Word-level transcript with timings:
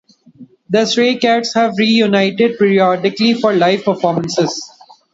The 0.71 0.87
Stray 0.87 1.17
Cats 1.19 1.53
have 1.53 1.75
reunited 1.77 2.57
periodically 2.57 3.35
for 3.35 3.53
live 3.53 3.83
performances. 3.83 4.67